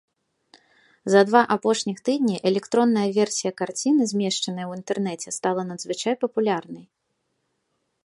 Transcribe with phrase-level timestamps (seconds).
[1.15, 6.85] За два апошніх тыдні электронная версія карціны, змешчаная ў інтэрнэце, стала надзвычай папулярнай.